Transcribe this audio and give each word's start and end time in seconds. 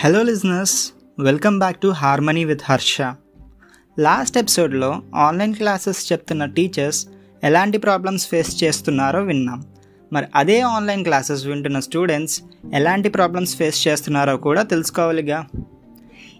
Hello 0.00 0.22
listeners 0.22 0.92
welcome 1.20 1.58
back 1.58 1.76
to 1.76 1.88
harmony 1.88 2.44
with 2.44 2.60
Harsha 2.64 3.02
last 3.98 4.38
ఎపిసోడ్లో 4.38 5.02
online 5.14 5.54
classes 5.54 6.12
చెప్తున్న 6.12 6.44
teachers 6.44 7.06
ఎలాంటి 7.44 7.78
problems 7.78 8.28
face 8.28 8.64
చేస్తున్నారో 8.64 9.22
విన్నాం. 9.22 9.64
మరి 10.12 10.26
అదే 10.34 10.60
ఆన్లైన్ 10.60 11.04
క్లాసెస్ 11.04 11.46
వింటున్న 11.46 11.80
స్టూడెంట్స్ 11.80 12.42
ఎలాంటి 12.74 13.08
ప్రాబ్లమ్స్ 13.08 13.56
ఫేస్ 13.56 13.88
చేస్తున్నారో 13.88 14.36
కూడా 14.36 14.62
తెలుసుకోవాలిగా. 14.62 15.46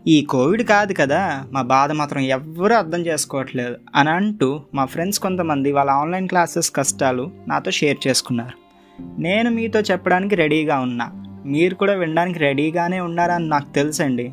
ఈ 0.06 0.22
కోవిడ్ 0.22 0.62
కాదు 0.62 0.92
కదా 0.92 1.46
మా 1.52 1.62
బాధ 1.62 1.92
మాత్రం 1.92 2.20
ఎవ్వరూ 2.22 2.76
అర్థం 2.76 3.06
చేసుకోవట్లేదు 3.06 3.76
అని 3.94 4.10
అంటూ 4.10 4.60
మా 4.74 4.84
ఫ్రెండ్స్ 4.84 5.18
కొంతమంది 5.18 5.72
వాళ్ళ 5.72 5.90
ఆన్లైన్ 5.90 6.28
క్లాసెస్ 6.28 6.72
కష్టాలు 6.76 7.30
నాతో 7.48 7.70
షేర్ 7.70 8.08
చేసుకున్నారు. 8.08 8.58
నేను 9.20 9.50
మీతో 9.50 9.80
చెప్పడానికి 9.80 10.34
రెడీగా 10.34 10.78
ఉన్నా. 10.78 11.27
మీరు 11.48 11.74
కూడా 11.74 11.94
వినడానికి 11.94 12.38
రెడీగానే 12.38 13.00
ఉన్నారని 13.00 13.48
నాకు 13.48 13.74
తెలుసండి. 13.74 14.32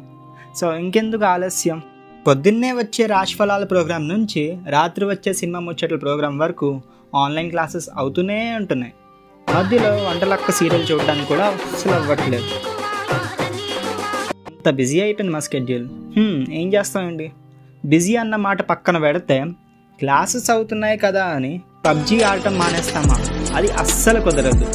సో 0.55 0.75
ఇంకెందుకు 0.75 1.23
ఆలస్యం? 1.23 1.81
పొద్దున్నే 2.27 2.71
వచ్చే 2.71 3.05
రాశిఫలాల 3.05 3.63
ప్రోగ్రాం 3.63 4.07
నుంచి 4.07 4.57
రాత్రి 4.69 5.05
వచ్చే 5.05 5.33
సినిమా 5.33 5.59
ముచ్చట్ల 5.59 5.95
ప్రోగ్రాం 5.95 6.37
వరకు 6.37 6.81
ఆన్లైన్ 7.15 7.49
క్లాసెస్ 7.49 7.89
అవుతూనే 7.95 8.55
ఉంటున్నాయి. 8.55 8.93
మధ్యలో 9.55 9.89
వంటలక్క 9.95 10.51
సీరియల్ 10.51 10.91
చూడడానికి 10.91 11.27
కూడా 11.27 11.45
అసలు 11.45 11.91
అవ్వట్లేదు. 11.91 12.43
అంత 14.47 14.69
బిజీ 14.69 15.01
అయిపోయింది 15.01 15.33
మా 15.33 15.39
స్కెడ్యూల్. 15.39 15.87
ఏం 16.51 16.73
చేస్తామండి? 16.73 17.31
బిజీ 17.85 18.15
అన్న 18.15 18.35
మాట 18.35 18.61
పక్కన 18.61 18.97
పెడితే 18.97 19.45
క్లాసెస్ 19.99 20.49
అవుతున్నాయి 20.49 20.97
కదా 20.97 21.25
అని 21.25 21.61
పబ్జీ 21.85 22.21
ఆడటం 22.21 22.57
మానేస్తామా? 22.57 23.15
అది 23.55 23.71
అస్సలు 23.71 24.21
కుదరదు. 24.21 24.65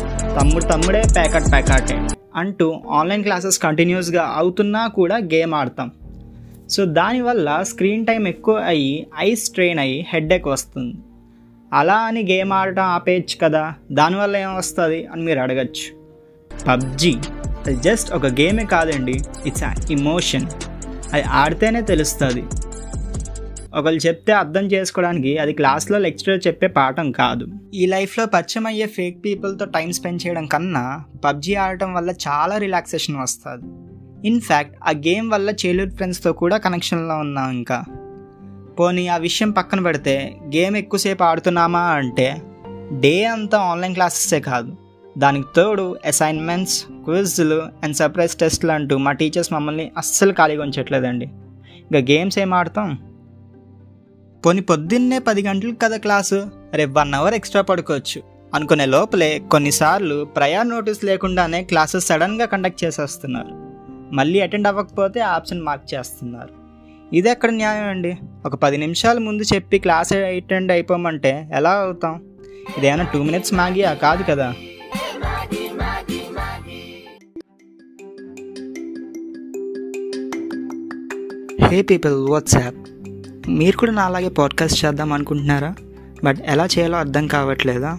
తమ్ముడు 0.40 0.64
తమ్ముడే 0.64 1.02
ప్యాకెట్ 1.14 1.52
ప్యాకాటే. 1.52 2.06
అంటూ 2.36 2.80
ఆన్లైన్ 2.90 3.22
క్లాసెస్ 3.22 3.58
కంటిన్యూస్గా 3.58 4.32
అవుతున్నా 4.36 4.86
కూడా 4.86 5.16
గేమ్ 5.16 5.54
ఆడతాం. 5.54 5.90
సో 6.70 6.84
దానివల్ల 6.84 7.58
స్క్రీన్ 7.62 8.06
టైం 8.06 8.28
ఎక్కువ 8.28 8.56
అయ్యి 8.56 9.06
ఐ 9.18 9.34
స్ట్రెయిన్ 9.34 9.78
అయ్యి 9.78 10.06
హెడ్ఏక్ 10.08 10.46
వస్తుంది. 10.46 10.94
అలా 11.72 11.94
అని 11.94 12.22
గేమ్ 12.22 12.52
ఆడటం 12.52 12.82
ఆపేయచ్చు 12.82 13.36
కదా? 13.42 13.74
దానివల్ల 13.92 14.36
ఏం 14.36 14.56
వస్తుంది 14.56 15.06
అని 15.06 15.22
మీరు 15.22 15.38
అడగచ్చు. 15.38 16.00
పబ్జి 16.68 17.18
అది 17.66 17.76
జస్ట్ 17.76 18.12
ఒక 18.12 18.26
గేమే 18.26 18.64
కాదండి. 18.64 19.20
ఇట్స్ 19.46 19.92
ఇమోషన్ 19.92 20.46
అది 21.12 21.22
ఆడితేనే 21.22 21.80
తెలుస్తుంది. 21.80 22.44
ఒకళ్ళు 23.74 24.06
చెప్తే 24.06 24.32
అర్థం 24.32 24.66
చేసుకోవడానికి 24.66 25.38
అది 25.38 25.52
క్లాస్లో 25.52 25.98
లెక్చరర్ 25.98 26.46
చెప్పే 26.46 26.66
పాఠం 26.66 27.12
కాదు. 27.12 27.46
ఈ 27.74 27.86
లైఫ్లో 27.86 28.26
పరిచయం 28.26 28.66
అయ్యే 28.66 28.86
ఫేక్ 28.86 29.24
పీపుల్తో 29.24 29.64
టైం 29.64 29.92
స్పెండ్ 29.92 30.26
చేయడం 30.26 30.46
కన్నా 30.46 31.04
పబ్జి 31.24 31.54
ఆడటం 31.54 31.94
వల్ల 31.94 32.10
చాలా 32.10 32.58
రిలాక్సేషన్ 32.58 33.16
వస్తుంది. 33.16 33.90
ఇన్ఫ్యాక్ట్ 34.28 34.76
ఆ 34.88 34.90
గేమ్ 34.90 35.30
వల్ల 35.30 35.50
చైల్డ్హుడ్ 35.50 35.94
ఫ్రెండ్స్తో 35.94 36.32
కూడా 36.32 36.56
కనెక్షన్లో 36.56 37.18
ఉన్నాం 37.18 37.50
ఇంకా. 37.50 37.84
పోనీ 38.80 39.08
ఆ 39.08 39.16
విషయం 39.16 39.50
పక్కన 39.50 39.80
పెడితే 39.80 40.36
గేమ్ 40.56 40.76
ఎక్కువసేపు 40.76 41.24
ఆడుతున్నామా 41.24 41.80
అంటే 41.80 42.42
డే 42.92 43.24
అంతా 43.24 43.58
ఆన్లైన్ 43.58 43.94
క్లాసెసే 43.94 44.40
కాదు. 44.40 44.76
దానికి 45.18 45.46
తోడు 45.56 45.96
అసైన్మెంట్స్ 46.06 46.84
క్విజ్లు 46.84 47.62
అండ్ 47.82 47.96
సర్ప్రైజ్ 47.96 48.34
టెస్ట్లు 48.34 48.72
అంటూ 48.72 48.96
మా 48.96 49.12
టీచర్స్ 49.12 49.52
మమ్మల్ని 49.52 49.90
అస్సలు 49.96 50.32
ఖాళీగా 50.32 50.62
ఉంచట్లేదండి. 50.62 51.24
ఇంకా 51.80 51.98
గేమ్స్ 51.98 52.38
ఏం 52.38 52.54
ఆడతాం? 52.54 53.09
పోనీ 54.46 54.60
పొద్దున్నే 54.60 55.18
పది 55.18 55.42
గంటలకు 55.42 55.76
కదా 55.82 55.96
క్లాసు? 55.96 56.50
రేపు 56.74 56.98
వన్ 56.98 57.14
అవర్ 57.14 57.34
ఎక్స్ట్రా 57.34 57.62
పడుకోవచ్చు. 57.62 58.22
అనుకునే 58.54 58.86
లోపలే 58.86 59.38
కొన్నిసార్లు 59.38 60.24
ప్రయాణ 60.24 60.66
నోటీస్ 60.66 61.04
లేకుండానే 61.04 61.62
క్లాసెస్ 61.62 62.06
సడన్గా 62.06 62.46
కండక్ట్ 62.46 62.84
చేసేస్తున్నారు. 62.84 63.70
మళ్ళీ 64.14 64.40
అటెండ్ 64.40 64.68
అవ్వకపోతే 64.68 65.20
ఆప్షన్ 65.20 65.60
మార్క్ 65.60 65.94
చేస్తున్నారు. 65.94 66.48
ఇది 67.16 67.30
ఎక్కడ 67.30 67.50
న్యాయం 67.50 67.84
అండి? 67.84 68.16
ఒక 68.46 68.54
పది 68.54 68.76
నిమిషాల 68.76 69.18
ముందు 69.18 69.42
చెప్పి 69.42 69.78
క్లాస్ 69.78 70.12
అటెండ్ 70.12 70.72
అయిపోమంటే 70.72 71.50
ఎలా 71.52 71.70
అవుతాం? 71.70 72.24
ఇదేమైనా 72.78 73.04
టూ 73.04 73.22
మినిట్స్ 73.22 73.54
మ్యాగీయా? 73.54 73.94
కాదు 73.94 74.22
కదా. 74.22 74.54
హే 81.66 81.82
పీపుల్ 81.82 82.28
వాట్సాప్ 82.28 82.89
మీరు 83.50 83.76
కూడా 83.76 83.92
నా 83.92 84.02
అలాగే 84.02 84.28
పాడ్కాస్ట్ 84.28 84.84
చేద్దాం 84.84 85.12
అనుకుంటున్నారా? 85.12 85.74
బట్ 86.24 86.38
ఎలా 86.44 86.64
చేయాలో 86.64 86.98
అర్థం 86.98 87.26
కావట్లేదా? 87.26 87.98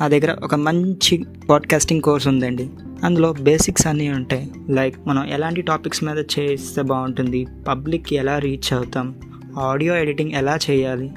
నా 0.00 0.08
దగ్గర 0.08 0.36
ఒక 0.42 0.54
మంచి 0.54 1.24
పాడ్కాస్టింగ్ 1.50 2.02
కోర్స్ 2.02 2.28
ఉందండి. 2.28 2.70
అందులో 3.04 3.32
బేసిక్స్ 3.32 3.86
అన్నీ 3.86 4.08
ఉంటాయి. 4.08 4.50
లైక్ 4.70 4.96
మనం 5.06 5.24
ఎలాంటి 5.24 5.62
టాపిక్స్ 5.62 6.04
మీద 6.04 6.18
చేస్తే 6.18 6.82
బాగుంటుంది? 6.82 7.46
పబ్లిక్కి 7.68 8.16
ఎలా 8.16 8.38
రీచ్ 8.38 8.72
అవుతాం? 8.72 9.14
ఆడియో 9.58 9.96
ఎడిటింగ్ 9.96 10.32
ఎలా 10.32 10.58
చేయాలి? 10.70 11.10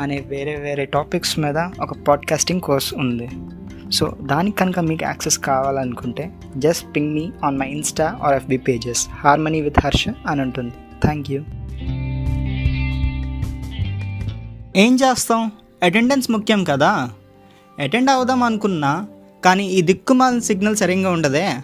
అనే 0.00 0.24
వేరే 0.28 0.56
వేరే 0.56 0.84
టాపిక్స్ 0.84 1.38
మీద 1.38 1.56
ఒక 1.58 1.92
పాడ్కాస్టింగ్ 1.92 2.60
కోర్స్ 2.60 2.94
ఉంది. 2.94 3.28
సో 3.92 4.16
దానికి 4.22 4.56
కనుక 4.56 4.78
మీకు 4.78 5.04
యాక్సెస్ 5.04 5.38
కావాలనుకుంటే 5.38 6.30
just 6.56 6.96
ping 6.96 7.14
me 7.14 7.30
on 7.44 7.58
my 7.58 7.68
insta 7.68 8.18
or 8.22 8.34
FB 8.34 8.56
pages 8.56 9.06
harmony 9.10 9.60
with 9.60 9.80
Harsha 9.84 10.04
అని 10.26 10.42
ఉంటుంది. 10.42 10.72
థ్యాంక్ 11.02 11.30
యూ 11.30 11.42
ఏం 14.76 14.94
చేస్తాం? 14.94 15.52
అటెండెన్స్ 15.82 16.30
ముఖ్యం 16.30 16.64
కదా. 16.64 17.10
అటెండ్ 17.78 18.10
అవుదాం 18.10 18.42
అనుకున్నా 18.42 19.06
కానీ 19.44 19.66
ఈ 19.66 19.82
దిక్కుమాలిన 19.82 20.38
సిగ్నల్ 20.38 20.76
సరిగ్గా 20.76 21.10
ఉండదే. 21.10 21.54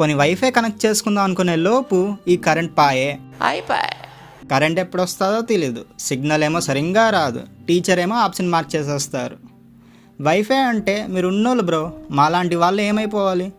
పోనీ 0.00 0.14
వైఫై 0.14 0.50
కనెక్ట్ 0.50 0.86
చేసుకుందాం 0.86 1.24
అనుకునే 1.24 1.56
లోపు 1.56 2.16
ఈ 2.28 2.36
కరెంట్ 2.36 2.78
పాయే. 2.78 3.18
కరెంట్ 4.50 4.80
ఎప్పుడు 4.80 5.02
వస్తుందో 5.02 5.40
తెలియదు 5.40 5.84
సిగ్నల్ 5.98 6.44
ఏమో 6.44 6.60
సరిగ్గా 6.60 7.10
రాదు. 7.10 7.42
టీచర్ 7.68 8.00
ఏమో 8.00 8.16
ఆప్షన్ 8.16 8.48
మార్క్ 8.48 8.76
చేసేస్తారు. 8.76 9.36
వైఫై 10.20 10.56
అంటే 10.56 11.06
మీరు 11.06 11.28
ఉన్నోళ్ళు 11.28 11.62
బ్రో 11.62 11.92
మాలాంటి 12.10 12.56
వాళ్ళు 12.56 12.82
ఏమైపోవాలి? 12.82 13.52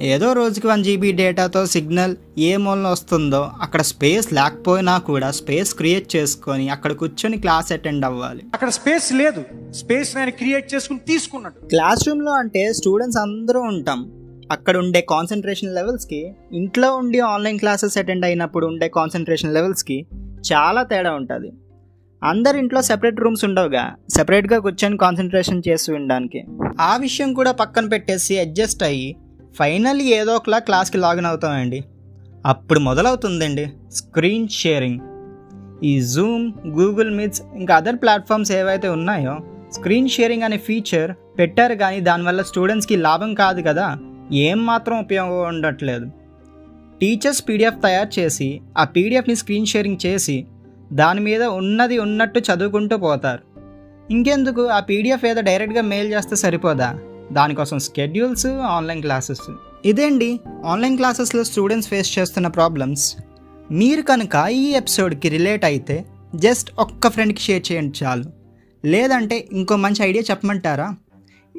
ఏదో 0.00 0.32
రోజుకి 0.32 0.66
వన్ 0.66 0.84
జీబీ 0.84 1.12
డేటాతో 1.12 1.66
సిగ్నల్ 1.66 2.16
ఏ 2.38 2.56
మూలన 2.56 2.88
వస్తుందో 2.88 3.50
అక్కడ 3.60 3.82
స్పేస్ 3.82 4.32
లేకపోయినా 4.32 4.98
కూడా 4.98 5.30
స్పేస్ 5.30 5.74
క్రియేట్ 5.74 6.16
చేసుకొని 6.16 6.68
అక్కడ 6.68 6.92
కూర్చొని 6.92 7.36
క్లాస్ 7.36 7.72
అటెండ్ 7.72 8.04
అవ్వాలి. 8.04 8.42
అక్కడ 8.54 8.68
స్పేస్ 8.68 9.12
లేదు. 9.12 9.44
స్పేస్ 9.72 10.16
నేను 10.16 10.30
క్రియేట్ 10.30 10.74
చేసుకుని 10.74 10.98
తీసుకున్నాడు 10.98 11.66
క్లాస్ 11.66 12.08
రూమ్లో 12.08 12.32
అంటే 12.32 12.72
స్టూడెంట్స్ 12.72 13.18
అందరూ 13.18 13.60
ఉంటాం. 13.60 14.12
అక్కడ 14.52 14.76
ఉండే 14.76 15.00
కాన్సన్ట్రేషన్ 15.00 15.74
లెవెల్స్కి 15.74 16.32
ఇంట్లో 16.52 16.96
ఉండి 16.96 17.20
ఆన్లైన్ 17.20 17.58
క్లాసెస్ 17.58 17.98
అటెండ్ 17.98 18.24
అయినప్పుడు 18.24 18.66
ఉండే 18.66 18.88
కాన్సన్ట్రేషన్ 18.88 19.54
లెవెల్స్కి 19.54 20.06
చాలా 20.52 20.82
తేడా 20.82 21.12
ఉంటుంది. 21.12 21.52
అందరి 22.24 22.58
ఇంట్లో 22.58 22.82
సెపరేట్ 22.82 23.20
రూమ్స్ 23.20 23.44
ఉండవుగా 23.44 23.94
సెపరేట్గా 24.16 24.58
కూర్చొని 24.58 24.96
కాన్సన్ట్రేషన్ 24.96 25.62
చేసి 25.68 25.92
ఉండడానికి. 25.92 26.44
ఆ 26.80 26.96
విషయం 26.96 27.32
కూడా 27.32 27.52
పక్కన 27.52 27.86
పెట్టేసి 27.86 28.38
అడ్జస్ట్ 28.38 28.82
అయ్యి 28.82 29.16
ఫైనల్లీ 29.58 30.04
ఏదో 30.04 30.34
ఒకలా 30.34 30.58
క్లాస్కి 30.58 30.98
లాగిన్ 30.98 31.26
అవుతామండి. 31.26 31.84
అప్పుడు 32.46 32.80
మొదలవుతుందండి 32.80 33.72
స్క్రీన్ 33.92 34.48
షేరింగ్. 34.48 35.00
ఈ 35.84 36.02
జూమ్ 36.02 36.52
గూగుల్ 36.66 37.10
మీట్స్ 37.10 37.42
ఇంకా 37.56 37.76
అదర్ 37.76 37.96
ప్లాట్ఫామ్స్ 37.96 38.52
ఏవైతే 38.52 38.88
ఉన్నాయో 38.88 39.38
స్క్రీన్ 39.72 40.08
షేరింగ్ 40.08 40.42
అనే 40.42 40.58
ఫీచర్ 40.58 41.38
పెట్టారు 41.38 41.74
కానీ 41.74 42.00
దానివల్ల 42.00 42.42
స్టూడెంట్స్కి 42.42 42.96
లాభం 42.96 43.34
కాదు 43.34 43.62
కదా. 43.62 43.98
ఏం 44.32 44.66
మాత్రం 44.66 44.98
ఉపయోగం 44.98 45.48
ఉండట్లేదు. 45.48 46.06
టీచర్స్ 47.00 47.44
పీడిఎఫ్ 47.48 47.82
తయారు 47.82 48.20
చేసి 48.20 48.60
ఆ 48.78 48.84
పీడిఎఫ్ని 48.84 49.36
స్క్రీన్ 49.36 49.66
షేరింగ్ 49.66 50.06
చేసి 50.06 50.46
దాని 50.92 51.20
మీద 51.20 51.42
ఉన్నది 51.42 51.98
ఉన్నట్టు 51.98 52.40
చదువుకుంటూ 52.40 52.96
పోతారు. 52.96 53.42
ఇంకెందుకు? 54.12 54.66
ఆ 54.66 54.80
పీడిఎఫ్ 54.80 55.24
ఏదో 55.24 55.40
డైరెక్ట్గా 55.40 55.82
మెయిల్ 55.82 56.12
చేస్తే 56.12 56.36
సరిపోదా? 56.36 56.98
దానికోసం 57.32 57.78
స్కెడ్యూల్స్ 57.78 58.46
ఆన్లైన్ 58.46 59.00
క్లాసెస్. 59.00 59.52
ఇదేండి 59.84 60.40
ఆన్లైన్ 60.64 60.96
క్లాసెస్లో 60.96 61.44
స్టూడెంట్స్ 61.44 61.90
ఫేస్ 61.90 62.18
చేస్తున్న 62.18 62.46
ప్రాబ్లమ్స్. 62.46 63.16
మీరు 63.70 64.02
కనుక 64.02 64.46
ఈ 64.50 64.70
ఎపిసోడ్కి 64.70 65.28
రిలేట్ 65.28 65.64
అయితే 65.64 66.04
జస్ట్ 66.34 66.70
ఒక్క 66.78 67.08
ఫ్రెండ్కి 67.08 67.40
షేర్ 67.40 67.72
చేయండి 67.72 68.04
చాలు. 68.04 68.24
లేదంటే 68.84 69.48
ఇంకో 69.52 69.76
మంచి 69.76 70.02
ఐడియా 70.02 70.24
చెప్పమంటారా? 70.30 70.94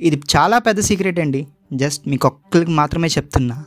ఇది 0.01 0.21
చాలా 0.37 0.57
పెద్ద 0.57 0.79
సీక్రెట్ 0.79 1.19
అండి. 1.19 1.47
జస్ట్ 1.73 2.07
మీకు 2.07 2.27
ఒక్కరికి 2.27 2.71
మాత్రమే 2.71 3.07
చెప్తున్నా. 3.07 3.65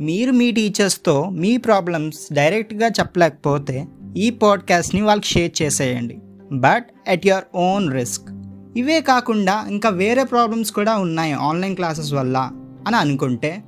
మీరు 0.00 0.32
మీ 0.32 0.50
టీచర్స్తో 0.50 1.28
మీ 1.28 1.56
ప్రాబ్లమ్స్ 1.56 2.34
డైరెక్ట్గా 2.34 2.86
చెప్పలేకపోతే 2.86 3.86
ఈ 4.16 4.30
పాడ్కాస్ట్ని 4.30 5.02
వాళ్ళకి 5.02 5.26
షేర్ 5.26 5.62
చేసేయండి. 5.62 6.18
But 6.52 6.86
at 7.08 7.26
your 7.26 7.44
own 7.54 7.92
risk. 7.92 8.39
ఇవే 8.76 9.00
కాకుండా 9.00 9.66
ఇంకా 9.70 9.88
వేరే 9.88 10.24
ప్రాబ్లమ్స్ 10.24 10.72
కూడా 10.72 10.96
ఉన్నాయి 10.96 11.32
ఆన్లైన్ 11.32 11.76
క్లాసెస్ 11.76 12.12
వల్ల 12.12 12.50
అని 12.86 12.96
అనుకుంటే 12.96 13.62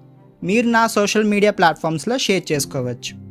మీరు 0.45 0.69
నా 0.69 0.87
సోషల్ 0.87 1.25
మీడియా 1.25 1.53
ప్లాట్ఫామ్స్లో 1.53 2.19
షేర్ 2.19 2.53
చేసుకోవచ్చు. 2.53 3.23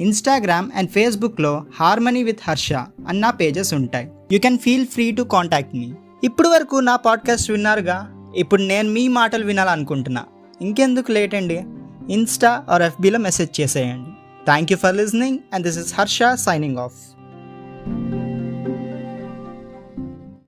ఇన్స్టాగ్రామ్ 0.00 0.70
అండ్ 0.74 0.90
ఫేస్బుక్లో 0.90 1.64
హార్మనీ 1.80 2.22
విత్ 2.22 2.38
హర్ష 2.48 2.72
అన్న 3.08 3.30
పేజెస్ 3.30 3.74
ఉంటాయి. 3.74 4.10
You 4.32 4.38
can 4.38 4.58
feel 4.58 4.86
free 4.86 5.10
to 5.10 5.22
contact 5.22 5.74
me 5.74 5.92
ఇప్పుడు 6.24 6.48
వరకు 6.48 6.76
నా 6.76 6.96
పాడ్కాస్ట్ 6.96 7.50
విన్నారుగా? 7.50 8.30
ఇప్పుడు 8.36 8.62
నేను 8.62 8.90
మీ 8.90 9.08
మాటలు 9.08 9.44
వినాలనుకుంటున్నా. 9.44 10.24
ఇంకెందుకు 10.62 11.12
లేట్ 11.12 11.34
అండి? 11.34 11.64
ఇన్స్టా 12.10 12.64
ఆర్ 12.68 12.82
ఎఫ్బీలో 12.82 13.18
మెసేజ్ 13.18 13.60
చేసేయండి. 13.60 14.10
Thank 14.44 14.72
you 14.72 14.78
for 14.78 14.96
listening 14.96 15.38
and 15.54 15.66
this 15.66 15.78
is 15.78 15.94
Harsha 15.98 16.18
signing 16.34 16.78
off 16.78 17.21